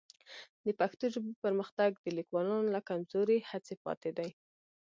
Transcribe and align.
د 0.65 0.67
پښتو 0.79 1.05
ژبې 1.13 1.33
پرمختګ 1.43 1.91
د 1.99 2.07
لیکوالانو 2.17 2.71
له 2.75 2.79
کمزورې 2.89 3.37
هڅې 3.49 3.75
پاتې 3.85 4.09
دی. 4.17 4.29